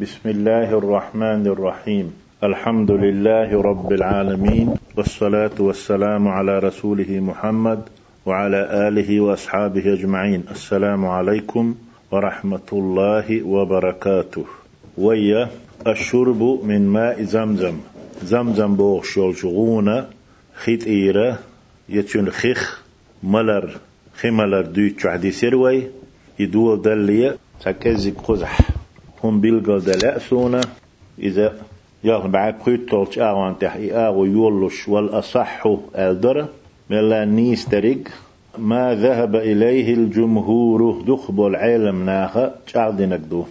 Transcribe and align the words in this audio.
بسم 0.00 0.28
الله 0.28 0.78
الرحمن 0.78 1.46
الرحيم 1.46 2.12
الحمد 2.44 2.90
لله 2.90 3.62
رب 3.62 3.92
العالمين 3.92 4.74
والصلاة 4.96 5.56
والسلام 5.58 6.28
على 6.28 6.58
رسوله 6.58 7.20
محمد 7.20 7.80
وعلى 8.26 8.88
آله 8.88 9.20
وأصحابه 9.20 9.92
أجمعين 9.92 10.44
السلام 10.50 11.06
عليكم 11.06 11.74
ورحمة 12.10 12.68
الله 12.72 13.42
وبركاته 13.42 14.44
ويا 14.98 15.48
الشرب 15.86 16.60
من 16.64 16.88
ماء 16.88 17.22
زمزم 17.22 17.76
زمزم 18.22 18.76
بوغ 18.76 19.02
شغونة 19.32 20.06
خيت 20.54 20.86
إيرة 20.86 21.38
يتشن 21.88 22.30
خيخ 22.30 22.82
ملر 23.22 23.70
خملر 24.20 24.62
دويتش 24.62 25.06
عدي 25.06 25.30
سروي 25.30 25.82
يدول 26.38 26.82
دلية 26.82 27.36
تكزي 27.64 28.10
قزح 28.10 28.77
هم 29.24 29.40
بيلقى 29.40 29.78
دلأسونا 29.80 30.60
إذا 31.18 31.54
ياخذ 32.04 32.28
بعد 32.28 32.54
قيت 32.66 32.88
تولش 32.88 33.18
آوان 33.18 33.58
تحي 33.58 33.92
آغو 33.92 34.24
يولش 34.24 34.88
والأصح 34.88 35.66
ألدر 35.96 36.46
ملا 36.90 37.24
نيس 37.24 37.64
تريق 37.66 38.08
ما 38.58 38.94
ذهب 38.94 39.36
إليه 39.36 39.94
الجمهور 39.94 41.02
دخب 41.06 41.40
العالم 41.40 42.04
ناخا 42.06 42.54
شعدنك 42.66 43.20
دو 43.20 43.44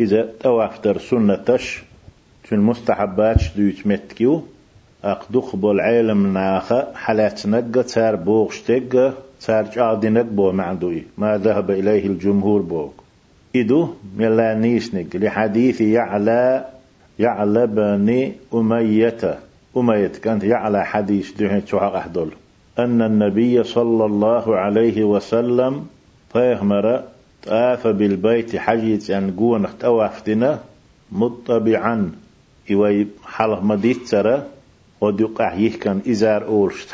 إذا 0.00 0.28
توافدر 0.40 0.98
سنتش 0.98 1.82
في 2.42 2.54
المستحبات 2.54 3.42
دويت 3.56 3.86
متكيو 3.86 4.42
أق 5.04 5.26
دخب 5.30 5.66
العالم 5.66 6.32
ناخا 6.32 6.92
حالات 6.94 7.46
نقا 7.46 7.82
تار 7.82 8.16
بوغش 8.16 8.60
تقا 8.60 9.14
تار 9.40 9.70
شعدنك 9.70 10.24
بو 10.24 10.52
معدوي 10.52 11.02
ما 11.18 11.38
ذهب 11.38 11.70
إليه 11.70 12.06
الجمهور 12.06 12.62
بوغ 12.62 12.90
إدو 13.56 13.88
ملا 14.16 14.54
نيسنك 14.54 15.16
لحديث 15.16 15.80
يعلى 15.80 16.64
يعلى 17.18 17.66
بني 17.66 18.32
أمية. 18.54 19.38
أمية 19.76 20.12
كانت 20.22 20.44
يعلى 20.44 20.84
حديث 20.84 21.32
دهن 21.32 21.62
شوها 21.66 21.98
أحدول. 21.98 22.30
أن 22.78 23.02
النبي 23.02 23.62
صلى 23.62 24.04
الله 24.04 24.56
عليه 24.56 25.04
وسلم 25.04 25.86
فيهمر 26.32 27.02
طاف 27.46 27.86
بالبيت 27.86 28.56
حجيت 28.56 29.10
أن 29.10 29.30
قوة 29.30 29.70
أوافتنا 29.84 30.60
مطبعا. 31.12 32.12
إوي 32.72 33.06
حلق 33.24 33.62
مديت 33.62 34.08
ترى 34.08 34.46
ودقع 35.00 35.54
يهكن 35.54 36.00
إزار 36.08 36.44
أولش 36.44 36.86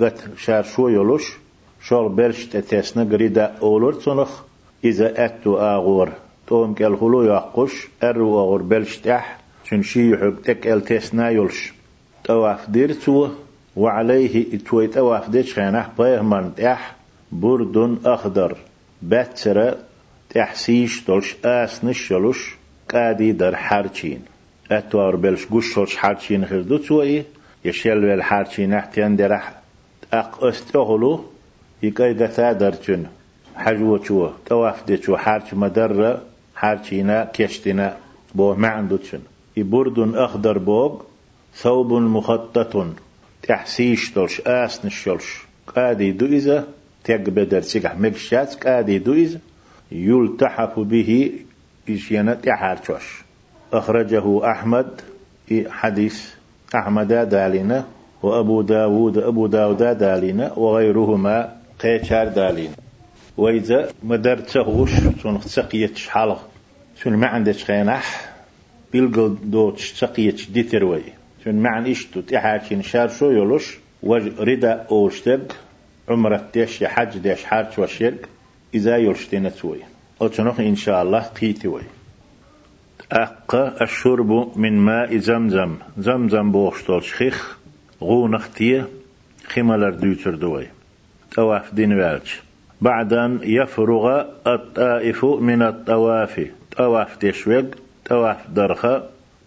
قد 0.00 0.14
شار 0.36 0.62
شو 0.62 0.88
يلوش 0.88 1.38
شول 1.82 2.08
برش 2.08 2.44
تتسنا 2.46 3.04
قريدا 3.04 3.44
أولر 3.62 3.92
تنخ 3.92 4.42
إذا 4.84 5.24
أتو 5.24 5.58
آغور. 5.58 6.12
توم 6.46 6.74
كال 6.74 6.94
هلو 6.94 7.22
يقش 7.22 7.88
أرو 8.02 8.40
آغور 8.40 8.62
بلش 8.62 8.96
تح 8.96 9.38
شن 9.64 9.82
شي 9.82 10.10
يحب 10.10 10.36
تك 10.44 10.66
التسنا 10.66 11.30
يلش. 11.30 11.72
تواف 12.24 12.70
ديرتو 12.70 13.28
وعليه 13.76 14.54
إتوي 14.54 14.86
تواف 14.86 15.28
ديش 15.28 15.54
خينح 15.54 15.88
بيهمن 15.98 16.54
تح 16.54 16.96
برد 17.32 17.98
أخضر. 18.04 18.56
باتسرة 19.02 19.76
تحسيش 20.30 21.00
تلش 21.00 21.36
آس 21.44 21.84
نشلوش 21.84 22.56
قادي 22.88 23.32
در 23.32 23.54
حرچين 23.54 24.20
أتوار 24.70 25.16
بلش 25.16 25.46
قشلش 25.46 25.96
حرچين 25.96 26.46
خردو 26.46 26.76
توي 26.76 27.24
يشيل 27.64 28.00
بالحرچين 28.00 28.74
احتيان 28.74 29.16
درح. 29.16 29.52
أق 30.12 30.44
استغلو 30.44 31.24
يكاي 31.82 32.14
قتا 32.14 32.52
درچن 32.52 33.06
حجوة 33.60 34.04
شو 34.04 34.28
تواف 34.46 34.86
دي 34.86 35.02
شو 35.02 35.16
حارش 35.16 35.54
مدرة 35.54 36.22
حارشينا 36.54 37.30
كشتنا 37.34 37.96
بو 38.34 38.54
معندوشن 38.54 39.20
برد 39.56 39.98
أخضر 40.14 40.58
بوغ 40.58 41.02
ثوب 41.54 41.92
مخطط 41.92 42.86
تحسيش 43.42 44.10
تلش 44.10 44.40
آس 44.46 44.84
نشلش 44.84 45.28
قادي 45.66 46.12
دو 46.12 46.26
إذا 46.26 46.66
تقبدر 47.04 47.60
سيقح 47.60 47.98
مكشات 47.98 48.66
قادي 48.66 48.98
دو 48.98 49.12
إذا 49.12 49.38
يلتحف 49.92 50.78
به 50.78 51.32
إشيانا 51.88 52.34
تحارشوش 52.34 53.24
أخرجه 53.72 54.50
أحمد 54.50 55.00
حديث 55.68 56.34
أحمد 56.74 57.08
دالنا 57.08 57.84
وأبو 58.22 58.62
داود 58.62 59.18
أبو 59.18 59.46
داود 59.46 59.82
دالنا 59.82 60.52
وغيرهما 60.52 61.56
قيتشار 61.80 62.28
دالين 62.28 62.70
وإذا 63.36 63.92
مدر 64.02 64.38
تغوش 64.38 64.90
سون 65.22 65.40
تسقيت 65.40 65.98
حالق 65.98 66.50
سون 67.02 67.16
ما 67.16 67.26
عندش 67.26 67.64
خينح 67.64 68.32
بيلقل 68.92 69.36
دوتش 69.44 69.92
تسقيت 69.92 70.50
ديتروي 70.50 71.02
سون 71.44 71.54
ما 71.54 71.70
عن 71.70 71.86
إشتو 71.86 72.20
تحاكين 72.20 72.82
شار 72.82 73.08
شو 73.08 73.30
يلوش 73.30 73.78
وج 74.02 74.40
ردا 74.40 74.86
أوشتق 74.90 75.56
عمرة 76.08 76.48
تيش 76.52 76.84
حج 76.84 77.18
ديش 77.18 77.44
حارش 77.44 77.78
وشيق 77.78 78.28
إذا 78.74 78.96
يلشتين 78.96 79.54
توي 79.54 79.78
أتنوخ 80.20 80.60
إن 80.60 80.76
شاء 80.76 81.02
الله 81.02 81.20
قيتوي 81.20 81.82
أق 83.12 83.54
الشرب 83.82 84.58
من 84.58 84.78
ماء 84.78 85.16
زمزم. 85.16 85.76
زمزم 85.98 86.52
بوشتول 86.52 87.04
شخيخ 87.04 87.58
غونختية 88.02 88.88
خمالر 89.46 89.90
دوتر 89.90 90.34
دوي 90.34 90.66
تواف 91.30 91.74
دين 91.74 91.92
والش 91.92 92.40
بعد 92.80 93.12
أن 93.12 93.38
يفرغ 93.42 94.24
الطائف 94.46 95.24
من 95.24 95.62
الطواف. 95.62 96.46
طواف 96.76 97.16
تشويق 97.16 97.74
طواف 98.06 98.36
درخة 98.50 99.02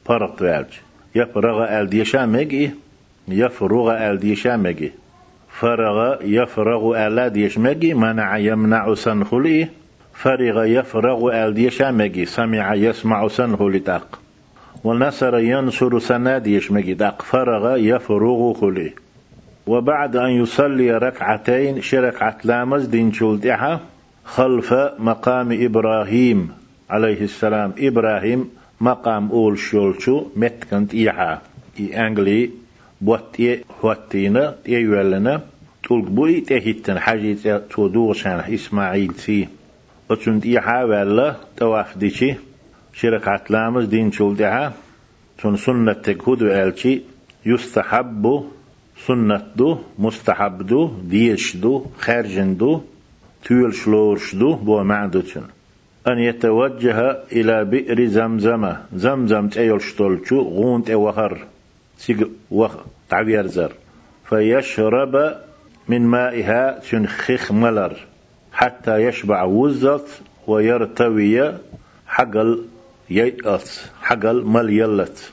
فرط 0.06 0.42
والج 0.42 0.74
يفرغ 1.16 1.82
الديشا 1.82 2.26
مجي 2.26 2.72
يفرغ 3.28 4.12
الديشا 4.12 4.58
مجي 4.58 4.92
فرغ 5.60 6.18
يفرغ 6.22 7.08
ألا 7.08 7.28
ديش 7.28 7.58
مجي 7.58 7.94
منع 7.94 8.38
يمنع 8.38 8.94
سنخلي. 8.94 9.68
فرغ 10.14 10.64
يفرغ 10.64 11.46
الديشا 11.46 11.92
مجي 11.92 12.26
سمع 12.26 12.76
يسمع 12.76 13.28
سنخلي 13.28 13.80
تاق. 13.80 14.20
ونصر 14.84 15.40
ينصر 15.40 16.00
سناديش 16.00 16.72
مجي 16.72 16.96
تاق. 16.96 17.22
فرغ 17.22 17.78
يفرغ 17.78 18.54
خلي. 18.54 18.94
وبعد 19.68 20.16
أن 20.16 20.30
يصلي 20.30 20.92
ركعتين 20.92 21.82
شركعة 21.82 22.38
لامز 22.44 22.86
دين 22.86 23.14
شلتها 23.14 23.80
خلف 24.26 24.74
مقام 25.00 25.52
إبراهيم 25.52 26.52
عليه 26.90 27.22
السلام. 27.22 27.74
إبراهيم 27.78 28.50
مقام 28.82 29.32
أول 29.32 29.58
شولشو 29.58 30.26
متكنت 30.36 30.94
إيحا 30.94 31.42
إي 31.80 32.08
أنجلي 32.08 32.50
بوتي 33.02 33.64
هوتينا 33.82 34.56
تيولنا 34.66 35.42
تلق 35.84 36.10
بوي 36.10 36.42
تهيتن 36.42 37.00
حاجة 37.00 37.58
تودوغشان 37.70 38.40
إسماعيل 38.54 39.14
سي 39.14 39.48
وتنت 40.10 40.46
إيحا 40.46 40.84
ولا 40.84 41.36
تواف 41.58 41.98
ديشي. 41.98 42.36
شركعة 42.94 43.44
لامز 43.50 43.86
دين 43.86 44.12
شلتها 44.12 44.74
تن 45.44 45.56
سنة 45.56 45.94
تكهد 45.94 46.44
وآلشي 46.44 47.02
يستحب 47.46 48.44
سنة 49.08 49.42
دو 49.56 49.78
مستحب 50.00 50.68
دو 50.68 50.92
ديش 51.04 51.58
دو 51.58 51.86
خارجن 52.00 52.58
دو 52.58 52.82
تول 53.44 53.74
شلورش 53.74 54.36
دو 54.36 54.54
بو 54.56 54.84
معدوتن 54.84 55.44
أن 56.08 56.20
يتوجه 56.20 57.24
إلى 57.32 57.66
بئر 57.66 58.06
زمزم 58.06 58.74
زمزم 58.94 59.48
تأيل 59.48 59.82
شتولشو 59.82 60.42
غون 60.42 60.84
وخر 60.94 61.48
سيق 61.98 62.30
وخ 62.52 62.76
تعبير 63.10 63.48
زر. 63.48 63.72
فيشرب 64.30 65.36
من 65.88 66.02
مائها 66.02 66.80
تنخخ 66.80 67.52
ملر. 67.52 67.98
حتى 68.54 68.98
يشبع 68.98 69.44
وزت 69.44 70.22
ويرتوي 70.48 71.54
حقل 72.08 72.66
يأس 73.10 73.92
حقل 74.02 74.44
مل 74.46 74.70
يلت 74.70 75.32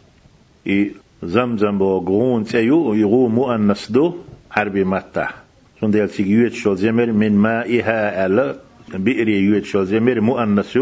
زمزم 1.23 1.79
بو 1.79 1.99
غون 1.99 2.45
تيو 2.45 2.95
يغو 2.95 3.29
مؤنث 3.29 3.91
دو 3.91 4.15
عربي 4.57 4.85
متح 4.85 5.35
سون 5.81 5.91
ديال 5.91 6.11
سيج 6.11 6.27
يوت 6.27 6.53
شو 6.53 6.75
زمر 6.75 7.13
من 7.13 7.33
مائها 7.33 8.27
ألا 8.27 8.57
بئر 8.95 9.29
يوت 9.29 9.65
شو 9.65 9.85
زمر 9.85 10.21
مؤنث 10.21 10.79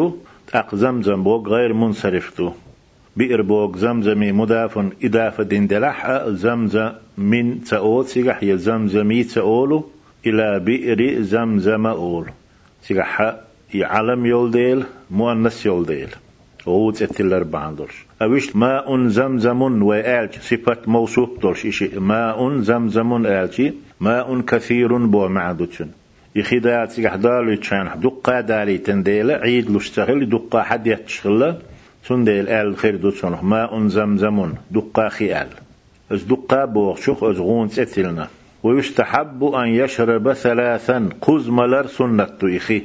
تاق 0.46 0.75
زمزم 0.75 1.23
بو 1.23 1.43
غير 1.46 1.73
منصرف 1.73 2.38
دو 2.38 2.52
بئر 3.19 3.43
بوغ 3.43 3.76
زمزمي 3.76 4.32
مضاف 4.32 4.79
إضافة 5.05 5.43
دين 5.43 5.67
دلح 5.67 6.29
زمزم 6.29 6.93
من 7.19 7.64
تأول 7.64 8.06
سيجح 8.06 8.44
زمزمي 8.44 9.25
تأولو 9.25 9.84
إلى 10.26 10.58
بئر 10.67 11.23
زمزم 11.23 11.87
أول. 11.87 12.26
سيجح 12.82 13.37
يعلم 13.75 14.26
يولديل 14.26 14.84
مؤنث 15.11 15.67
يولديل 15.67 16.08
غوت 16.69 17.03
اتلر 17.03 17.43
باندرش 17.43 17.97
أوش 18.23 18.56
ماء 18.56 19.06
زمزم 19.09 19.62
وآلش 19.88 20.35
صفة 20.38 20.76
موصوف 20.87 21.31
درش 21.43 21.67
إشي 21.67 21.88
ماء 21.99 22.38
زمزم 22.69 23.26
آلشي 23.26 23.73
ماء 24.00 24.41
كثير 24.41 24.97
بو 24.97 25.29
معدوتشن. 25.29 25.88
يخدات 26.37 26.99
يحدالو 26.99 27.50
يتشان 27.50 28.00
دقا 28.00 28.41
دالي 28.41 28.79
تنديلا 28.79 29.35
عيد 29.43 29.70
لشتغل. 29.70 30.29
دقا 30.29 30.62
حد 30.62 30.87
يتشغل. 30.87 31.55
سنديل 32.09 32.49
آل 32.49 32.76
خير 32.76 32.97
دوتسون 32.97 33.38
ماء 33.43 33.73
دقا 34.70 35.09
خيال 35.09 35.49
أز 36.12 36.23
دقا 36.23 36.65
بوغ 36.65 36.97
شوخ 36.97 37.25
أز 37.25 37.41
غون 37.41 37.69
تتلنا 37.69 38.29
ويستحب 38.62 39.44
أن 39.44 39.69
يشرب 39.69 40.32
ثلاثا. 40.32 41.09
قزملر 41.20 41.87
سنة 41.87 42.38
إخي. 42.43 42.82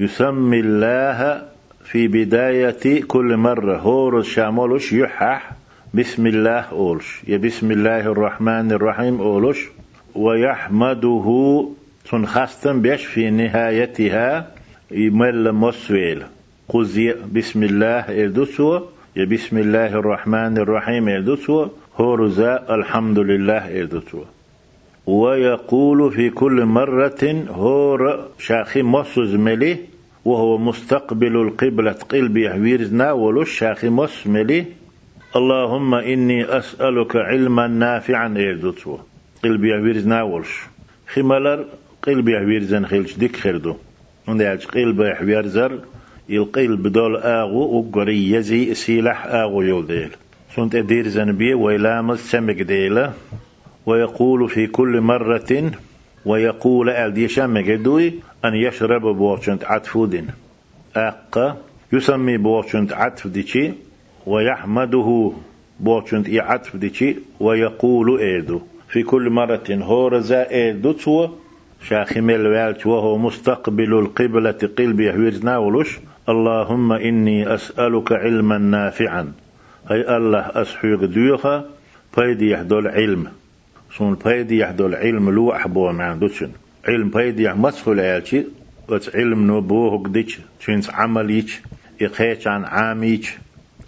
يسمي 0.00 0.60
الله 0.60 1.51
في 1.84 2.08
بداية 2.08 3.02
كل 3.02 3.36
مرة. 3.36 3.76
هور 3.76 4.22
شامولش 4.22 4.92
يحح. 4.92 5.52
بسم 5.94 6.26
الله 6.26 6.60
أولش. 6.60 7.22
يا 7.28 7.36
بسم 7.36 7.70
الله 7.70 8.00
الرحمن 8.00 8.72
الرحيم 8.72 9.20
أولش. 9.20 9.68
ويحمده 10.14 11.26
تنخستن 12.10 12.82
بيش 12.82 13.06
في 13.06 13.30
نهايتها. 13.30 14.50
يمل 14.90 15.52
مسويل. 15.52 16.22
قزي 16.68 17.14
بسم 17.34 17.62
الله 17.62 18.24
إردسو 18.24 18.80
يا 19.16 19.24
بسم 19.24 19.58
الله 19.58 19.86
الرحمن 19.86 20.58
الرحيم 20.58 21.08
إردسو 21.08 21.66
هورزا 21.96 22.66
الحمد 22.70 23.18
لله 23.18 23.80
إردسو 23.80 24.18
ويقول 25.06 26.12
في 26.12 26.30
كل 26.30 26.64
مرة 26.64 27.44
هور 27.48 28.28
شاخي 28.38 28.82
مسوز 28.82 29.34
ملي. 29.34 29.76
وهو 30.24 30.58
مستقبل 30.58 31.36
القبلة. 31.36 31.92
قلبي 31.92 32.48
ويرزنا 32.48 33.12
ولو 33.12 33.44
شاخي 33.44 33.88
مس 33.88 34.26
ملي 34.26 34.64
اللهم 35.36 35.94
إني 35.94 36.44
أسألك 36.58 37.16
علما 37.16 37.66
نافعا. 37.66 38.28
إردسو 38.28 38.98
قلبي 39.44 39.72
ويرزنا 39.72 40.22
ولش. 40.22 40.60
خمالر 41.14 41.64
قلبي 42.02 42.36
ويرزن 42.36 42.86
خيلش 42.86 43.16
ديك 43.16 43.36
خردو 43.36 43.74
عندي 44.28 44.46
قلبي 44.48 45.14
ويرزر. 45.24 45.78
القلب 46.30 46.86
دول 46.86 47.16
آغو 47.16 47.78
وقري 47.78 48.30
يزي 48.30 48.74
سيلح 48.74 49.26
آغو 49.26 49.62
يوديل 49.62 50.10
سنت 50.56 50.74
أدير 50.74 51.08
زنبي 51.08 51.54
ويلامز 51.54 52.18
سمك 52.18 52.62
ديلة. 52.62 53.12
ويقول 53.86 54.48
في 54.48 54.66
كل 54.66 55.00
مرة 55.00 55.72
ويقول 56.26 56.90
أل 56.90 57.30
شمك 57.30 57.70
دوي 57.70 58.12
أن 58.44 58.54
يشرب 58.54 59.02
بوشنت 59.02 59.64
عطفودين 59.64 60.26
أقا 60.96 61.56
يسمي 61.92 62.36
بوشنت 62.36 62.92
عطف 62.92 63.26
ديشي 63.26 63.72
ويحمده 64.26 65.32
بوشنت 65.80 66.26
عطف 66.30 66.76
ديشي 66.76 67.16
ويقول 67.40 68.20
إيدو. 68.20 68.60
في 68.88 69.02
كل 69.02 69.30
مرة 69.30 69.64
هورزا 69.70 70.50
إيدو 70.50 70.92
تو 70.92 71.28
شاخمل 71.88 72.46
والت 72.46 72.86
وهو 72.86 73.18
مستقبل 73.18 73.98
القبلة 73.98 74.68
قلبي 74.78 75.08
يحويرنا 75.08 75.58
ولش 75.58 75.98
اللهم 76.28 76.92
إني 76.92 77.54
أسألك 77.54 78.12
علما 78.12 78.58
نافعا. 78.58 79.32
هي 79.90 80.16
الله 80.16 80.40
أسحيق 80.40 81.04
ديوخا 81.04 81.64
فايدي 82.12 82.50
يحدول 82.50 82.88
علم. 82.88 83.41
سون 83.98 84.16
فايدي 84.16 84.58
يحدول 84.58 84.94
علم 84.94 85.30
لو 85.30 85.52
أحبو 85.52 85.92
معن 85.92 86.18
دوتشن 86.18 86.50
علم 86.88 87.10
فايدي 87.10 87.42
يحمسفل 87.42 88.00
عيالشي 88.00 88.44
وتس 88.88 89.16
علم 89.16 89.46
نوبوه 89.46 89.98
قديش 89.98 90.38
تشينس 90.60 90.90
عمليش 90.90 91.60
إخيش 92.02 92.46
عن 92.46 92.64
عاميش 92.64 93.36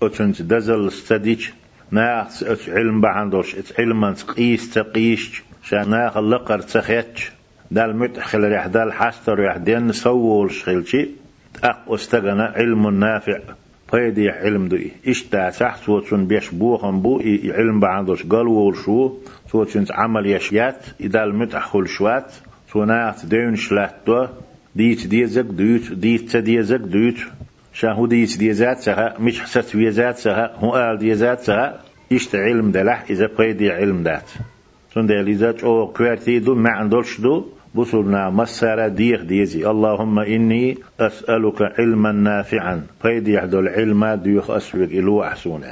وتشنس 0.02 0.42
دزل 0.42 0.88
استديش 0.88 1.52
ناخ 1.90 2.44
علم 2.68 3.00
بعندوش 3.00 3.56
علم 3.78 4.14
قيس 4.14 4.70
تقيش 4.70 5.42
شاناخ 5.62 6.16
اللقر 6.16 6.60
تخيتش 6.60 7.32
دال 7.70 7.96
متخل 7.96 8.44
ريح 8.44 8.66
دال 8.66 8.92
حاستر 8.92 9.38
ريح 9.38 9.56
دين 9.56 9.92
سوول 9.92 10.50
شخلشي 10.50 11.08
أق 11.64 11.92
استغنى 11.92 12.42
علم 12.42 13.00
نافع. 13.00 13.38
فيدي 13.90 14.30
علم 14.30 14.68
دوي 14.68 14.90
إشتا 15.08 15.50
سح 15.50 15.76
سوتشن 15.76 16.26
بيش 16.26 16.50
بوخن 16.50 17.00
بو 17.00 17.20
علم 17.44 17.80
بعندوش 17.80 18.22
قالوا 18.22 18.72
شو 18.72 19.12
سوتشن 19.52 19.84
عمل 19.90 20.26
يشيات 20.26 20.86
إدال 21.00 21.38
متأخل 21.38 21.88
شوات 21.88 22.32
سونات 22.72 23.26
دين 23.26 23.56
شلات 23.56 23.94
دو 24.06 24.26
ديت 24.76 25.06
ديزك 25.06 25.44
دوت 25.44 25.92
ديت 25.92 26.36
ديزك 26.36 26.80
دوت 26.80 27.18
شاهو 27.72 28.06
ديت 28.06 28.38
ديزات 28.38 28.78
سها 28.78 29.16
مش 29.20 29.40
حست 29.40 29.74
ويزات 29.74 30.16
سها 30.18 30.56
هو 30.56 30.76
آل 30.76 30.98
ديزات 30.98 31.40
سها 31.40 31.80
إشت 32.12 32.34
علم 32.36 32.70
دلح 32.70 33.04
إذا 33.10 33.26
فيدي 33.26 33.70
علم 33.70 34.02
دات 34.02 34.30
سون 34.94 35.06
دياليزات 35.06 35.64
أو 35.64 35.86
كوارتي 35.86 36.38
دو 36.38 36.54
ما 36.54 36.70
عندوش 36.70 37.20
دو 37.20 37.46
بصلنا 37.74 38.30
مسارة 38.30 38.88
ديخ 38.88 39.22
ديزي. 39.22 39.70
اللهم 39.70 40.18
إني 40.18 40.78
أسألك 41.00 41.62
علما 41.78 42.12
نافعا. 42.12 42.86
فيد 43.02 43.28
يحدو 43.28 43.60
العلم 43.60 44.04
ديوخ 44.06 44.50
أسوك 44.50 44.90
إلو 44.90 45.22
أحسون 45.22 45.62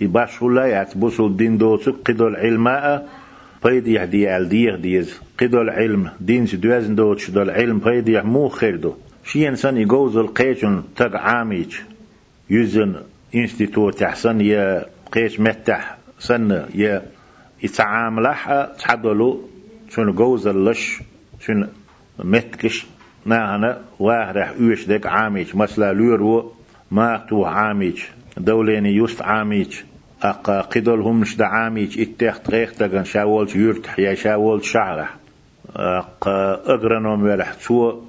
يباش 0.00 0.42
الله 0.42 0.66
يعت 0.66 0.96
بصل 0.96 1.36
دين 1.36 1.58
دوتك 1.58 1.94
قدو 2.06 2.28
العلماء 2.28 3.08
فيد 3.62 3.88
يحدي 3.88 4.28
على 4.28 4.44
ديخ 4.44 4.76
ديز. 4.76 5.20
قدو 5.40 5.60
العلم 5.60 6.10
دين 6.20 6.46
سدوازن 6.46 6.94
دوتش 6.94 7.30
دو 7.30 7.42
العلم 7.42 7.80
فيد 7.80 8.08
يحمو 8.08 8.48
خير 8.48 8.76
دو 8.76 8.94
شي 9.24 9.48
إنسان 9.48 9.76
يجوز 9.76 10.16
القيتون 10.16 10.84
تق 10.96 11.16
عاميج. 11.16 11.76
يزن 12.50 12.94
إنستيتوت 13.34 14.00
يحسن 14.00 14.40
يا 14.40 14.86
قيش 15.12 15.40
متح 15.40 15.98
سن 16.18 16.64
يا 16.74 17.02
يتعاملح 17.62 18.66
تحدلو 18.78 19.40
شنو 19.90 20.12
جوز 20.12 20.46
اللش 20.46 21.00
شن 21.40 21.68
متكش 22.18 22.86
واحد 23.98 24.36
راح 24.36 24.52
يوش 24.60 24.86
ديك 24.86 25.06
عاميش 25.06 25.54
مثلا 25.54 25.92
لورو 25.92 26.52
ما 26.90 27.26
تو 27.28 27.44
عاميش 27.44 28.08
دوليني 28.36 28.92
يوست 28.94 29.22
عاميش 29.22 29.84
أقا 30.22 30.60
قدلهم 30.60 31.20
مش 31.20 31.36
دا 31.36 31.46
عاميش 31.46 31.98
اتخت 31.98 32.50
غيخ 32.50 32.72
تغن 32.74 33.04
شاولت 33.04 33.56
يرتح 33.56 33.98
يا 33.98 34.14
شاولت 34.14 34.64
شعرح 34.64 35.16
أقا 35.76 36.74
أغرنوم 36.74 37.22
ولح 37.22 37.54
تو 37.54 38.00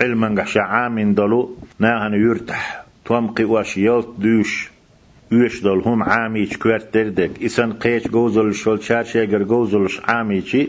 علما 0.00 0.42
قحش 0.42 0.56
عامين 0.56 1.14
دلو. 1.14 1.56
ناهن 1.78 2.14
يرتح 2.14 2.84
تومقي 3.04 3.44
واش 3.44 3.76
يلت 3.76 4.08
دوش. 4.18 4.70
يوش 5.32 5.62
دول 5.62 6.02
عاميش 6.02 6.56
كوارت 6.56 6.94
دردك 6.94 7.42
إسان 7.42 7.72
قيش 7.72 8.08
جوزل 8.08 8.54
شول 8.54 8.82
شارشيگر 8.82 9.42
جوزلش 9.42 10.00
عاميشي 10.04 10.68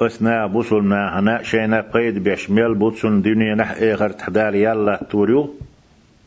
أسنا 0.00 0.46
بوصلنا 0.46 1.18
هنا 1.18 1.42
شينا 1.42 1.80
قيد 1.92 2.18
بيشمل 2.18 2.74
بوصل 2.74 3.22
دنيا 3.22 3.54
نح 3.54 3.72
إيغر 3.72 4.10
تحدال 4.10 4.54
يلا 4.54 5.00
توريو 5.10 5.54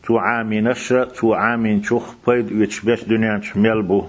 تو 0.04 0.18
عامي 0.18 0.60
نشر 0.60 1.04
تو 1.04 1.34
عامي 1.34 1.74
نشوخ 1.74 2.14
قيد 2.26 2.52
يتشبش 2.52 3.04
دنيا 3.04 3.36
نشمل 3.36 3.82
بو 3.82 4.04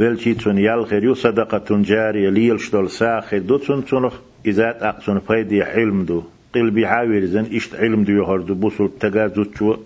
ولشي 0.00 0.34
تون 0.34 0.58
يال 0.58 0.86
خيريو 0.86 1.14
صدقة 1.14 1.82
جارية 1.82 2.30
ليل 2.30 2.60
شدول 2.60 2.90
ساخي 2.90 3.38
دو 3.38 3.56
تون 3.56 3.84
تونخ 3.84 4.14
إذات 4.46 4.82
أقصن 4.82 5.18
قيد 5.18 5.54
علم 5.54 6.04
دو 6.04 6.22
قلبي 6.54 6.86
حاوير 6.86 7.24
زن 7.24 7.46
إشت 7.56 7.74
علم 7.74 8.04
دو 8.04 8.12
يهردو 8.12 8.54
بوصل 8.54 8.90
تقازو 9.00 9.44
تشو 9.44 9.76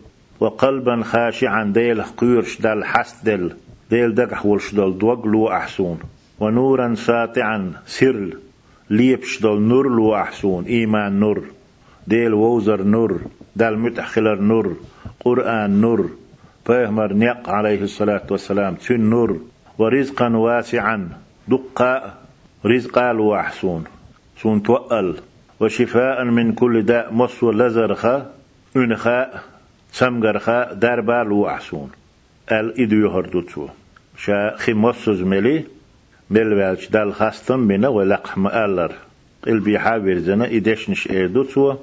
وقلبا 0.40 1.02
خاشعا 1.02 1.64
ديل 1.64 2.02
قيرش 2.02 2.60
دال 2.60 2.84
حس 2.84 3.24
دل 3.24 3.52
ديل 3.90 4.14
دقح 4.14 4.46
ولشدل 4.46 4.98
دوغلو 4.98 5.48
أحسون 5.48 5.98
ونورا 6.40 6.94
ساطعا 6.94 7.72
سرل 7.86 8.43
ليبش 8.90 9.40
دول 9.42 9.60
نور 9.62 9.88
لو 9.88 10.14
أحسون 10.14 10.64
إيمان 10.64 11.20
نور 11.20 11.44
ديل 12.06 12.34
ووزر 12.34 12.82
نور 12.82 13.20
دال 13.56 13.78
متأخلر 13.78 14.40
نور 14.40 14.76
قرآن 15.20 15.80
نور 15.80 16.10
فيهمر 16.66 17.12
نيق 17.12 17.48
عليه 17.48 17.82
الصلاة 17.82 18.26
والسلام 18.30 18.74
تن 18.74 19.00
نور 19.00 19.40
ورزقا 19.78 20.28
واسعا 20.36 21.08
دقاء 21.48 22.14
رزقا 22.66 23.12
لو 23.12 23.34
أحسون 23.34 23.84
سون 24.42 24.62
توأل 24.62 25.16
وشفاء 25.60 26.24
من 26.24 26.52
كل 26.52 26.82
داء 26.82 27.12
مصو 27.12 27.50
لزرخا 27.50 28.30
أنخاء 28.76 29.42
سمغرخا 29.92 30.72
داربا 30.72 31.24
لو 31.28 31.48
أحسون 31.48 31.90
ال 32.52 32.80
إدو 32.80 32.96
يهردوتو 32.96 33.68
شا 34.18 34.56
خي 34.56 34.74
مصوز 34.74 35.22
ملي 36.30 36.44
بلوالش 36.44 36.88
دال 36.88 37.14
خاستم 37.14 37.68
بنا 37.68 37.88
ولق 37.88 38.38
مألر. 38.38 38.92
البيحاوير 39.46 40.18
زنا 40.18 40.56
إدشنش 40.56 41.10
إيدوتسوا 41.10 41.74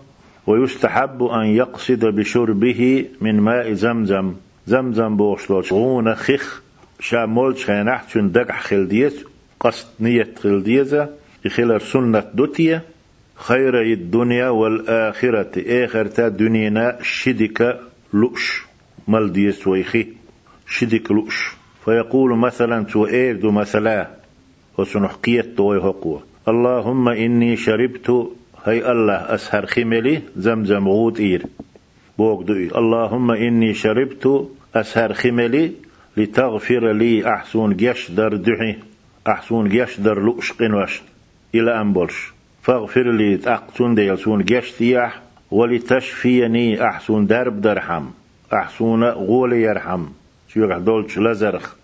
ويستحب 0.48 1.24
أن 1.24 1.46
يقصد 1.46 2.06
بشربه 2.06 3.06
من 3.22 3.40
ماء 3.40 3.74
زمزم. 3.74 4.34
زمزم 4.68 5.18
بوشلوش 5.18 5.74
غون 5.74 6.16
خخ 6.16 6.62
شامول 7.00 7.58
شينح 7.58 8.10
شن 8.10 8.32
دقع 8.32 8.58
خلديت 8.58 9.28
قصد 9.60 9.88
نية 10.00 10.28
خلديزة 10.44 11.10
يخلر 11.46 11.80
سنة 11.80 12.24
دوتية 12.34 12.82
خير 13.36 13.82
الدنيا 13.82 14.50
والآخرة 14.50 15.86
آخر 15.86 16.06
تا 16.08 16.28
دنينا 16.28 16.98
شدك 17.02 17.80
لؤش 18.14 18.66
مالديس 19.08 19.68
ويخي 19.68 20.08
شدك 20.68 21.12
لؤش 21.12 21.52
فيقول 21.86 22.38
مثلا 22.38 22.86
تو 22.86 23.06
إيردو 23.06 23.52
مثلا. 23.52 24.21
وسنحقيت 24.78 25.58
توي 25.58 25.78
هقوة. 25.78 26.22
اللهم 26.48 27.10
إني 27.10 27.56
شربت 27.56 28.28
هي 28.66 28.92
الله 28.92 29.14
أسهر 29.14 29.66
خملي 29.66 30.22
زمزم 30.36 30.88
غوت 30.88 31.20
إير. 31.20 31.46
بوك 32.18 32.44
دوي 32.44 32.68
اللهم 32.78 33.32
إني 33.32 33.74
شربت 33.74 34.50
أسهر 34.76 35.14
خملي 35.14 35.72
لتغفر 36.18 36.92
لي 36.92 37.34
أحسون 37.34 37.76
جيش 37.76 38.12
در 38.12 38.30
دحي 38.30 38.76
أحسون 39.28 39.70
جيش 39.70 40.00
در 40.00 40.20
لؤش 40.20 40.52
قنوش 40.52 41.02
إلى 41.56 41.82
أنبولش 41.82 42.32
فاغفر 42.62 43.12
لي 43.12 43.38
تأقتون 43.38 43.96
ديلسون 43.96 44.44
جيش 44.44 44.72
تياح 44.72 45.22
ولتشفيني 45.52 46.84
أحسون 46.84 47.28
درب 47.28 47.62
درحم 47.62 48.06
أحسون 48.54 49.04
غول 49.04 49.54
يرحم. 49.54 50.06
شو 50.48 50.80
دولش 50.80 51.18
لزرخ. 51.18 51.76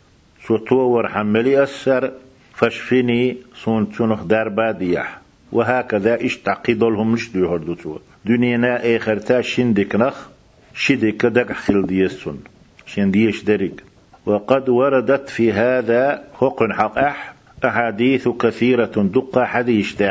سو 0.48 0.58
تو 0.58 0.76
ورحم 0.76 1.26
ملي 1.26 1.64
أسر 1.64 2.12
فشفني 2.58 3.38
سون 3.64 3.92
تشنخ 3.92 4.24
دربا 4.24 4.72
دياح 4.72 5.20
وهكذا 5.52 6.26
إش 6.26 6.38
تعقيد 6.38 6.84
لهم 6.84 7.18
دو 7.34 7.54
هردو 7.54 7.74
تو 7.74 7.98
دنينا 8.26 8.96
آخر 8.96 9.18
تا 9.18 9.42
شندك 9.42 9.96
نخ 9.96 10.28
شدك 10.74 11.26
دق 11.26 11.52
خل 11.52 11.88
ديسون 11.88 12.44
شنديش 12.86 13.44
دريك 13.44 13.84
وقد 14.26 14.70
وردت 14.70 15.30
في 15.30 15.54
هذا 15.54 16.24
حق 16.34 16.72
حق. 16.72 16.98
أح 16.98 17.34
أحاديث 17.66 18.28
كثيرة 18.28 19.10
دقة 19.16 19.46
حديث 19.46 20.02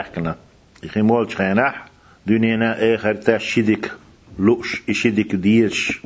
إخي 0.84 1.02
مولش 1.02 1.34
خيناح 1.34 1.86
دنينا 2.26 2.94
آخر 2.94 3.14
تا 3.14 3.38
شدك 3.38 3.92
لؤش 4.38 4.82
إشدك 4.90 5.34
ديش 5.34 6.00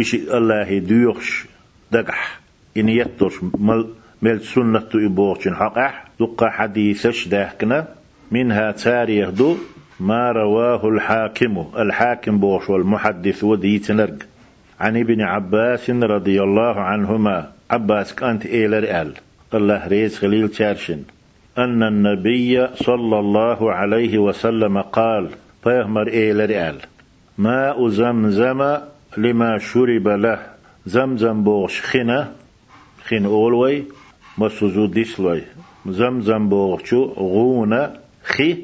إش 0.00 0.14
الله 0.14 0.78
ديوش 0.78 1.46
دقح 1.92 2.40
إن 2.76 2.88
يترش 2.88 3.34
مل 3.42 4.01
مل 4.22 4.40
سنة 4.40 4.88
إبوغشن 4.94 5.54
حقح 5.54 6.04
دقة 6.20 6.48
حديثش 6.48 7.28
داحكنا 7.28 7.88
منها 8.30 8.72
تاريخ 8.72 9.30
دو 9.30 9.56
ما 10.00 10.32
رواه 10.32 10.88
الحاكم 10.88 11.66
الحاكم 11.78 12.38
بوش 12.38 12.70
والمحدث 12.70 13.44
وديتنرق 13.44 14.18
عن 14.80 14.96
ابن 14.96 15.20
عباس 15.20 15.90
رضي 15.90 16.42
الله 16.42 16.80
عنهما. 16.80 17.52
عباس 17.70 18.14
كانت 18.14 18.46
إيلر 18.46 19.00
آل 19.00 19.12
الله 19.54 19.86
ريز 19.88 20.18
خليل 20.18 20.48
تارشن. 20.48 21.02
أن 21.58 21.82
النبي 21.82 22.66
صلى 22.66 23.18
الله 23.18 23.72
عليه 23.72 24.18
وسلم 24.18 24.80
قال 24.80 25.28
فيهمر 25.64 26.08
إيلر 26.08 26.68
آل 26.68 26.76
ماء 27.38 27.88
زمزم 27.88 28.78
لما 29.16 29.58
شرب 29.58 30.08
له. 30.08 30.38
زمزم 30.86 31.42
بوش 31.42 31.80
خنة. 31.80 32.32
خن 33.04 33.24
أولوي 33.24 33.84
مسوزو 34.38 34.86
ديسلوي. 34.86 35.42
زمزم 35.86 36.48
بوغشو 36.48 37.04
غونة 37.04 37.96
خي 38.24 38.58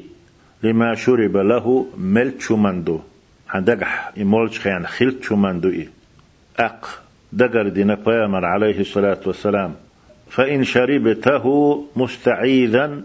لما 0.63 0.95
شرب 0.95 1.37
له 1.37 1.85
ملت 1.97 2.41
شمندو 2.41 2.99
عندقح 3.49 4.11
يمولش 4.17 4.59
خيان 4.59 4.87
خلت 4.87 5.23
شمندو 5.23 5.69
إيه 5.69 5.89
أق. 6.59 7.03
دقر 7.33 7.67
دين 7.67 7.95
بيامر 7.95 8.45
عليه 8.45 8.79
الصلاة 8.79 9.19
والسلام. 9.25 9.75
فإن 10.29 10.63
شربته 10.63 11.45
مستعيذا 11.95 13.01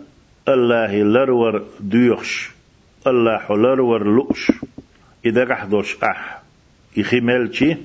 الله 0.49 1.03
لرور 1.03 1.65
ديوخش 1.81 2.51
الله 3.07 3.57
لرور 3.57 4.07
لؤش. 4.07 4.53
إذا 5.25 5.45
قحضوش 5.45 5.97
أح. 6.03 6.43
ملتي 7.13 7.77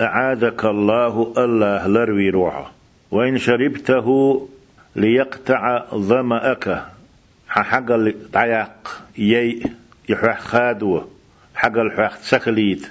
أعاذك 0.00 0.64
الله 0.64 1.32
الله 1.38 1.86
لروي 1.86 2.30
روحه. 2.30 2.72
وإن 3.10 3.38
شربته 3.38 4.48
ليقطع 4.96 5.84
ظمأك. 5.94 6.84
حق 7.48 7.90
الطياق 7.90 9.02
يي 9.18 9.62
يحوح 10.08 10.40
خادو. 10.40 11.02
حق 11.54 11.78
الحوح 11.78 12.16
سخليت. 12.16 12.90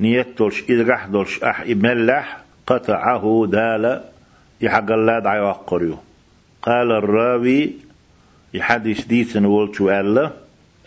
نيتولش 0.00 0.62
إذ 0.70 0.90
دولش 1.08 1.42
أح 1.42 1.60
إملح 1.60 2.40
قطعه 2.66 3.46
دال. 3.50 4.04
يحق 4.60 4.90
الله 4.90 5.18
دعي 5.18 5.52
قريو. 5.66 5.98
قال 6.62 6.92
الراوي 6.92 7.72
يحدث 8.54 9.06
ديتن 9.06 9.44
ولتو 9.44 9.90
ألا. 9.90 10.30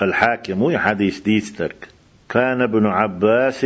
الحاكم 0.02 0.72
يحدث 0.72 1.20
ديترك 1.20 1.88
كان 2.30 2.62
ابن 2.62 2.86
عباس 2.86 3.66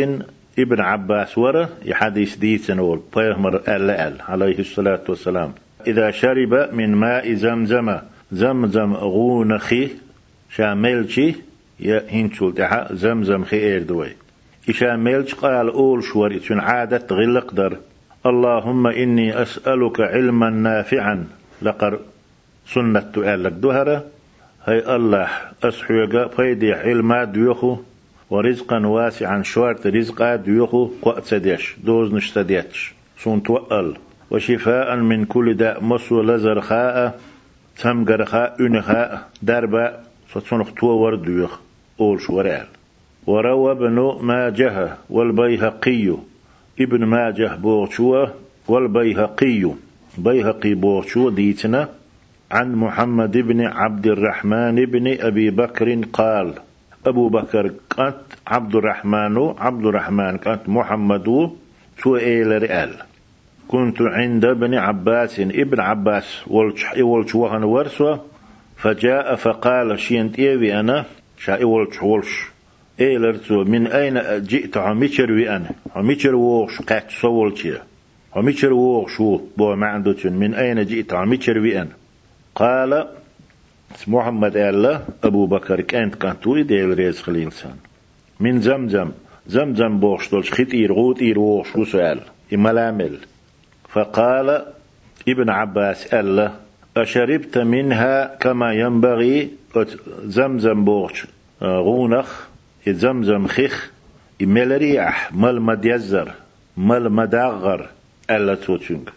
ابن 0.59 0.81
عباس 0.81 1.38
ورا 1.38 1.69
يحدث 1.85 2.35
ديتن 2.35 2.79
ول 2.79 3.01
بيهمر 3.15 3.55
ألا 3.55 4.07
أل 4.07 4.21
عليه 4.21 4.59
الصلاة 4.59 5.01
والسلام. 5.09 5.53
إذا 5.88 6.12
شرب 6.12 6.69
من 6.74 6.95
ماء 6.95 7.33
زمزم 7.33 7.97
زمزم 8.31 8.93
غونخي 8.93 9.89
شاملشي 10.50 11.35
يا 11.79 12.03
هنشول 12.09 12.53
تحا 12.53 12.93
زمزم 12.93 13.43
خي 13.43 13.57
إيردوي 13.57 14.09
إشاملش 14.69 15.33
قال 15.33 15.69
أول 15.69 16.03
شور 16.03 16.35
إتشن 16.35 16.59
عادة 16.59 17.15
غلق 17.15 17.53
در 17.53 17.77
اللهم 18.25 18.88
إني 18.88 19.41
أسألك 19.41 20.00
علما 20.01 20.50
نافعا 20.50 21.27
لقر 21.62 22.00
سنة 22.67 23.00
تؤلك 23.00 23.51
دهرة 23.51 24.03
هي 24.65 24.95
الله 24.95 25.27
أسحوغا 25.63 26.27
فيدي 26.27 26.74
علما 26.74 27.24
ديوخو. 27.24 27.77
ورزقا 28.29 28.88
واسعا. 28.88 29.44
شوارت 29.44 29.88
رزقا 29.88 30.36
ديوخو 30.36 30.89
قوات 31.01 31.25
سديش 31.25 31.75
دوز 31.84 32.13
نشتديتش. 32.13 32.94
سون 33.17 33.44
توأل. 33.44 33.98
وشفاء 34.32 34.96
من 34.96 35.25
كل 35.25 35.53
داء. 35.53 35.84
مسو 35.84 36.22
لزرخاء 36.22 37.20
تم 37.77 38.05
قرخاء 38.05 38.55
أنخاء. 38.60 39.29
دربا 39.41 40.00
ستنخ 40.32 40.74
تو 40.74 40.88
وردوخ 40.88 41.60
أول 42.00 42.22
شورال 42.22 42.67
وروى 43.27 43.72
ابن 43.72 44.17
ماجه 44.22 44.94
والبيهقي. 45.10 46.17
ابن 46.79 47.05
ماجه 47.05 47.55
بوغشوة 47.55 48.34
والبيهقي. 48.67 49.72
بيهقي 50.17 50.74
بوغشوة 50.74 51.32
ديتنا. 51.32 51.89
عن 52.51 52.75
محمد 52.75 53.38
بن 53.38 53.62
عبد 53.62 54.08
الرحمن 54.08 54.75
بن 54.75 55.17
أبي 55.20 55.50
بكر 55.50 56.01
قال 56.13 56.53
أبو 57.05 57.29
بكر 57.29 57.71
كانت 57.97 58.15
عبد 58.47 58.75
الرحمن 58.75 59.38
عبد 59.57 59.85
الرحمن 59.85 60.38
كانت 60.38 60.69
محمد 60.69 61.51
تو 62.03 62.17
إيل 62.17 62.62
رئال 62.62 62.93
كنت 63.67 64.01
عند 64.01 64.45
ابن 64.45 64.74
عباس 64.74 65.39
ابن 65.39 65.79
عباس 65.79 66.43
ولش 66.47 66.85
ولش 66.97 67.35
وهن 67.35 67.63
ورسوه 67.63 68.25
فجاء 68.77 69.35
فقال 69.35 70.00
شين 70.00 70.31
تيوي 70.31 70.79
أنا؟ 70.79 71.05
شا 71.38 71.65
ولش 71.65 72.03
ولش 72.03 72.50
إيلرتو 73.00 73.63
من 73.63 73.88
أين 73.88 74.43
جئت؟ 74.43 74.77
عميشر 74.77 75.55
أنا. 75.55 75.71
عميشر 75.95 76.35
ووش 76.35 76.81
قاعد 76.81 77.09
صول 77.09 77.57
شيء 77.57 77.79
عميشر 78.35 78.74
ووش 78.74 79.17
شو 79.17 79.41
بو 79.57 79.71
عنده 79.71 80.29
من 80.29 80.53
أين 80.53 80.85
جئت؟ 80.85 81.13
عميشر 81.13 81.57
أنا. 81.57 81.89
قال 82.55 83.07
محمد 84.07 84.57
الله 84.57 85.05
أبو 85.23 85.45
بكر 85.45 85.81
كانت 85.81 86.15
كانت 86.15 86.47
ديل 86.47 86.93
ريز 86.97 87.21
خليل 87.21 87.51
سان 87.51 87.75
من 88.39 88.61
زمزم 88.61 89.11
زمزم 89.47 89.99
بوش 89.99 90.31
دولش 90.31 90.51
خيت 90.51 90.73
إير 90.73 90.93
غوت 90.93 91.21
إير 91.21 91.39
ووش 91.39 91.75
وسؤال 91.75 92.19
إملامل 92.53 93.17
فقال 93.89 94.65
ابن 95.27 95.49
عباس 95.49 96.13
الله 96.13 96.55
أشربت 96.97 97.57
منها 97.57 98.35
كما 98.35 98.73
ينبغي 98.73 99.49
زمزم 100.23 100.85
بوش 100.85 101.25
غونخ 101.61 102.47
زمزم 102.87 103.47
خيخ 103.47 103.91
إمال 104.41 104.77
ريح 104.77 105.33
مال 105.33 105.61
مديزر 105.61 106.31
مال 106.77 107.11
مداغر 107.11 107.89
ألا 108.31 108.55
توتشنك 108.55 109.09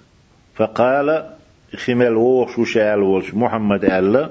فقال 0.54 1.30
خمال 1.76 2.16
ووش 2.16 2.58
وشال 2.58 3.02
وش 3.02 3.34
محمد 3.34 3.84
ألا 3.84 4.30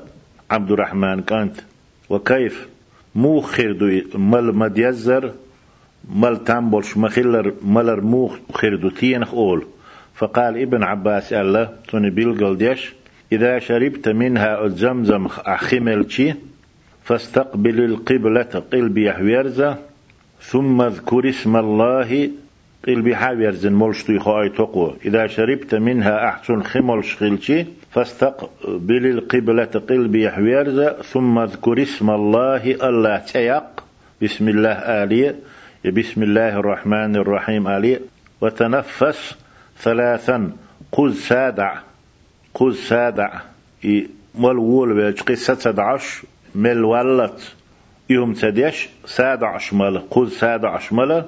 عبد 0.52 0.72
الرحمن 0.72 1.22
كانت. 1.22 1.56
وكيف؟ 2.10 2.68
مو 3.16 3.42
خيردو 3.42 4.02
مال 4.16 4.56
مديزر 4.56 5.32
مال 6.16 6.44
تامبولش 6.44 6.98
مخلر 6.98 7.54
مالر 7.62 8.02
مو 8.02 8.32
خيردو 8.54 8.90
تينخ 8.90 9.34
أول. 9.34 9.66
فقال 10.16 10.62
ابن 10.62 10.84
عباس 10.84 11.34
ألا 11.34 11.70
توني 11.88 12.10
بيلقل 12.10 12.58
ديش 12.58 12.94
إذا 13.32 13.60
شربت 13.60 14.10
منها 14.10 14.66
الزمزم 14.66 15.28
أخملتي 15.40 16.36
فاستقبل 17.04 17.84
القبلة 17.84 18.64
قلبي 18.74 19.06
يحويرزا 19.06 19.78
ثم 20.42 20.82
اذكر 20.82 21.30
اسم 21.30 21.58
الله 21.58 22.30
قلبي 22.88 23.16
حاويرزن 23.16 23.74
مولشتو 23.74 24.20
خواي 24.20 24.50
تقوى 24.50 24.96
إذا 25.06 25.28
شربت 25.28 25.76
منها 25.76 26.30
أحسن 26.30 26.64
خمل 26.64 27.06
شخلشي 27.06 27.66
فاستقبل 27.92 29.06
القبلة 29.06 29.66
قلبي 29.90 30.24
يحويرزا 30.24 31.02
ثم 31.02 31.40
اذكر 31.40 31.82
اسم 31.82 32.10
الله 32.10 32.72
الله 32.72 33.18
تيق. 33.18 33.84
بسم 34.22 34.50
الله 34.50 34.72
آلية 34.72 35.36
بسم 35.86 36.24
الله 36.24 36.60
الرحمن 36.60 37.16
الرحيم 37.16 37.68
آلية 37.68 38.00
وتنفس 38.42 39.36
ثلاثا. 39.78 40.52
قل 40.92 41.14
سادع. 41.14 41.76
قل 42.54 42.76
سادع. 42.76 43.30
ملول 44.36 44.94
بيجقي 44.94 45.36
ستدعش 45.36 46.22
مل 46.56 46.84
ولت 46.84 47.56
يوم 48.10 48.34
تديش 48.34 48.90
سادع 49.06 49.58
شمال 49.58 50.10
قل 50.10 50.32
سادع 50.32 50.80
شمال 50.80 51.26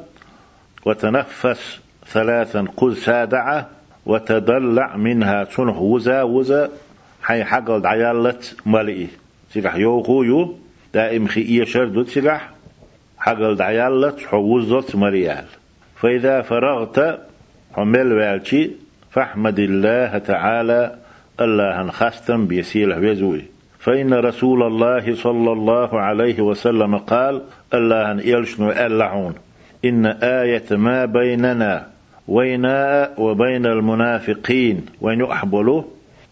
وتنفس 0.86 1.80
ثلاثا 2.08 2.66
قل 2.78 2.98
سادعة 2.98 3.70
وتدلع 4.06 4.98
منها 4.98 5.44
تنه 5.44 5.82
وزا 5.82 6.24
وزا. 6.24 6.70
حي 7.24 7.44
حقل 7.44 7.82
دعيالت 7.82 8.56
ملئي 8.66 9.08
سيقح 9.54 9.76
يوغو 9.76 10.24
يو 10.24 10.56
دائم 10.94 11.28
خي 11.28 11.42
إيه 11.42 11.66
شردو 11.66 12.04
سيقح 12.04 12.50
حقل 13.18 13.56
دعيالت 13.56 14.20
حوزت 14.20 14.96
مريال 14.96 15.46
فإذا 15.96 16.42
فرغت 16.42 17.20
حمل 17.76 18.14
والشي 18.14 18.72
فاحمد 19.12 19.60
الله 19.60 20.18
تعالى 20.18 20.96
الله 21.42 21.90
خاستم 21.92 22.48
بيسيل 22.48 22.94
ويزوي 22.94 23.46
فإن 23.80 24.14
رسول 24.14 24.64
الله 24.64 25.16
صلى 25.16 25.52
الله 25.52 26.00
عليه 26.00 26.42
وسلم 26.42 26.98
قال 26.98 27.42
الله 27.74 28.22
يلشنو 28.22 28.72
اللعون 28.72 29.36
إن 29.86 30.06
آية 30.06 30.66
ما 30.72 31.06
بيننا 31.06 31.88
وينا 32.28 33.14
وبين 33.18 33.66
المنافقين 33.66 34.86
وين 35.02 35.20
يحبلوا 35.20 35.84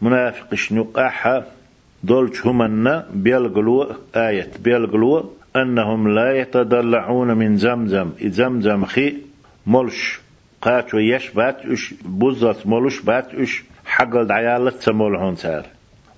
منافق 0.01 0.55
شنو 0.55 0.87
أحا 0.97 1.43
دولش 2.03 2.45
همنا 2.45 3.05
بيلقلوا 3.13 3.85
آية 4.15 4.49
بيلقلوا 4.59 5.23
أنهم 5.55 6.07
لا 6.07 6.31
يتدلعون 6.31 7.33
من 7.33 7.57
زمزم. 7.57 8.09
زمزم 8.21 8.85
خي 8.85 9.13
ملش 9.67 10.19
قاتو 10.61 10.97
يش 10.97 11.29
بات 11.29 11.65
اش 11.65 11.93
بوزت 12.05 12.67
ملش 12.67 12.99
بات 13.01 13.35
اش 13.35 13.63
حقل 13.85 14.27
دعيالة 14.27 14.69
تمولهون 14.69 15.35
تار 15.35 15.65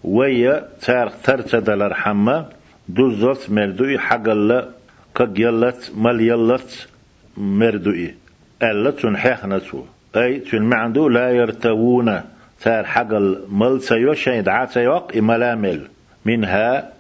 ويا 0.04 0.68
تار 0.82 1.10
ترتدل 1.10 1.82
الرحمة 1.82 2.46
دوزت 2.90 3.50
مردوي 3.50 4.00
حقل 4.00 4.66
كجلت 5.16 5.92
مل 5.98 6.22
يلت 7.40 7.48
مردوي 7.48 8.14
ألا 8.64 8.92
تو. 9.60 9.84
أي 10.16 10.40
تن 10.40 10.62
معندو 10.62 11.10
لا 11.10 11.30
يرتوون. 11.30 12.22
تار 12.62 12.86
حقل 12.86 13.46
مل 13.50 13.82
سيو 13.82 14.14
شين 14.14 14.44
دعا 14.44 14.66
سيوق 14.66 15.16
إملامل 15.18 15.88
منها 16.26 16.94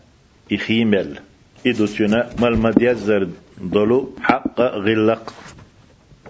إخيمل 0.54 1.20
إدو 1.68 1.86
تنا 1.86 2.30
مل 2.40 2.58
مديزر 2.58 3.28
دلو 3.62 4.16
حق 4.22 4.62
غلق. 4.62 5.34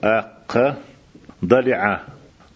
أق 0.04 0.78
ضلع 1.46 2.00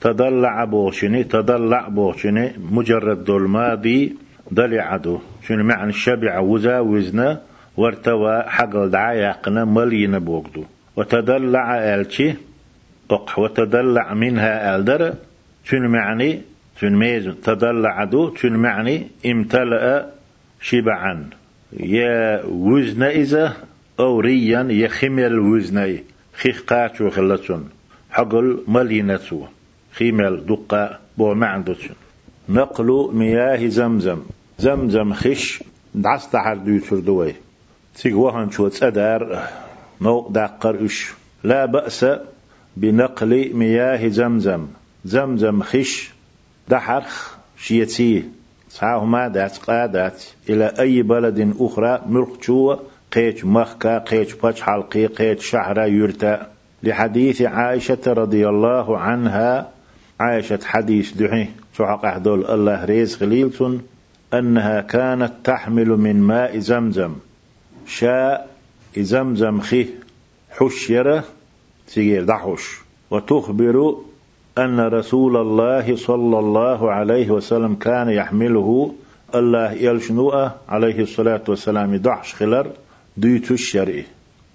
تضلع 0.02 0.64
بوشني 0.66 1.24
تضلع 1.24 1.88
بوشني 1.88 2.54
مجرد 2.72 3.24
دول 3.24 3.48
ماضي 3.48 4.16
ضلع 4.54 4.98
دو. 4.98 5.20
شنو 5.48 5.64
معنى 5.64 5.92
شبع 5.92 6.40
وزا 6.40 6.80
وزنا 6.80 7.42
وارتوى 7.78 8.44
حقل 8.48 8.90
دعا 8.90 9.14
يقنا 9.14 9.66
ملينا 9.66 10.20
بوغدو 10.20 10.64
وتدلع 10.96 11.96
ألشي 11.96 12.34
أق 13.12 13.40
وتدلع 13.40 14.14
منها 14.14 14.76
ألدر 14.76 15.14
شنو 15.64 15.90
معني؟ 15.90 16.42
شنو 16.80 16.98
ميز؟ 16.98 17.28
تدلع 17.44 18.04
دو 18.04 18.36
شنو 18.36 18.58
معني؟ 18.58 19.08
امتلأ 19.26 20.10
شبعا. 20.62 21.30
يا 21.80 22.46
وزن 22.46 23.04
إذا 23.04 23.54
أو 24.00 24.20
ريا 24.20 24.68
يخمل 24.70 25.40
وزني 25.40 26.04
خيخ 26.34 26.62
قاتشو 26.62 27.10
خلتون 27.10 27.70
حقل 28.12 28.64
ملينتو 28.68 29.46
خيمل 29.94 30.46
دقة 30.46 31.00
بو 31.18 31.34
معندوتون 31.34 31.96
نقل 32.50 33.10
مياه 33.14 33.68
زمزم. 33.68 34.22
زمزم 34.58 35.14
خش 35.14 35.64
دعس 35.96 36.30
تحر 36.30 36.58
ديوتر 36.58 37.00
دوي. 37.00 37.34
تيغوهن 37.96 38.52
شو 38.52 38.68
تسدار 38.68 39.48
نو 40.02 40.30
داقر 40.30 40.86
اش 40.86 41.14
لا 41.44 41.66
بأس 41.66 42.06
بنقل 42.78 43.54
مياه 43.54 44.08
زمزم. 44.08 44.68
زمزم 45.06 45.62
خش 45.62 46.12
دحرخ 46.68 47.36
شيتي. 47.58 48.24
ما 48.82 49.28
دات 49.28 49.58
قادات. 49.58 50.24
إلى 50.50 50.74
أي 50.80 51.02
بلد 51.02 51.54
أخرى 51.60 52.02
مرقشوة 52.08 52.80
قيت 53.12 53.46
مخكا 53.46 53.98
قيت 53.98 54.46
بش 54.46 54.62
حلقي 54.62 55.06
قيت 55.06 55.40
شهرة 55.40 55.86
يرتا. 55.86 56.48
لحديث 56.84 57.42
عائشة 57.42 58.02
رضي 58.08 58.50
الله 58.50 58.98
عنها 58.98 59.70
عائشة 60.20 60.60
حديث 60.66 61.14
دحي 61.14 61.48
شعق 61.78 62.06
أحدول 62.06 62.46
الله 62.46 62.86
ريز 62.86 63.16
خليلتون 63.16 63.82
أنها 64.34 64.82
كانت 64.82 65.34
تحمل 65.44 65.88
من 65.88 66.22
ماء 66.22 66.60
زمزم. 66.60 67.16
شاء 67.88 68.53
زمزم 69.02 69.60
خيه 69.60 69.88
حشرة 70.52 71.24
سيجير 71.88 72.24
دحوش 72.24 72.82
وتخبر 73.12 73.96
أن 74.58 74.80
رسول 74.80 75.38
الله 75.38 75.96
صلى 75.96 76.40
الله 76.40 76.92
عليه 76.92 77.32
وسلم 77.32 77.76
كان 77.76 78.10
يحمله 78.10 78.94
الله 79.36 79.72
يلشنوه 79.72 80.52
عليه 80.70 81.00
الصلاة 81.00 81.42
والسلام 81.48 81.96
دحش 81.96 82.36
خلر 82.36 82.68
ديتو 83.18 83.54
الشرعي 83.54 84.06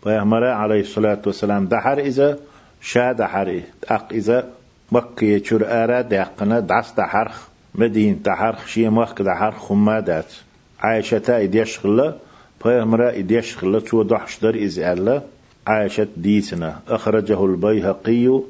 پیغمبر 0.05 0.45
عليه 0.45 0.81
الصلاة 0.81 1.23
والسلام 1.27 1.67
دحر 1.67 1.99
إذا 1.99 2.39
شا 2.81 3.13
دحر 3.13 3.61
أق 3.85 4.13
إذا 4.13 4.49
مكة 4.93 5.45
شر 5.45 5.63
آرا 5.67 6.01
دقنا 6.01 6.61
دعس 6.61 6.93
دحرخ. 6.93 7.49
مدين 7.75 8.23
دحرخ 8.25 8.67
شي 8.67 8.89
مخ 8.89 9.13
دحر 9.23 9.53
خمادات. 9.53 10.33
عائشة 10.81 11.23
إديش 11.29 11.79
خلا 11.79 12.15
پیغمبر 12.63 13.19
إديش 13.19 13.57
خلا 13.57 13.81
تو 13.81 14.03
دحش 14.03 14.37
در 14.37 14.65
إز 14.65 14.79
الله 14.79 15.23
عائشة 15.67 16.09
ديتنا 16.17 16.81
أخرجه 16.89 17.45
البيهقي 17.45 18.41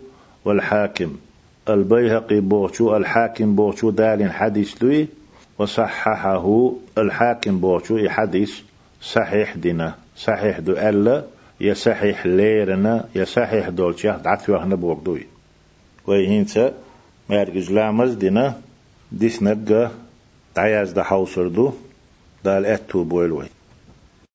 والحاكم 0.44 1.16
البيهقي 1.68 2.40
بوشو 2.40 2.96
الحاكم 2.96 3.54
بوشو 3.56 3.90
دال 3.90 4.32
حديث 4.32 4.82
لوي 4.82 5.08
وصححه 5.58 6.72
الحاكم 6.98 7.60
بوشو 7.60 8.08
حديث 8.08 8.60
صحيح 9.02 9.56
دينا 9.56 9.94
صحيح 10.16 10.58
دو 10.58 10.72
ألا 10.72 11.24
يا 11.60 11.74
صحيح 11.74 12.26
ليرنا 12.26 13.04
يا 13.14 13.24
صحيح 13.24 13.68
دولشة 13.68 14.16
دعت 14.16 14.50
وحنا 14.50 14.74
بوقدوي 14.74 15.26
ويهينتا 16.06 16.72
مارجز 17.30 17.72
لامز 17.72 18.14
دينا 18.14 18.60
ديس 19.12 19.42
نبقى 19.42 19.90
تعياز 20.54 20.92
دا 20.92 21.02
حوصر 21.02 21.48
دو. 21.48 21.72
دال 22.44 22.66
اتو 22.66 23.04
بويلوي 23.04 23.46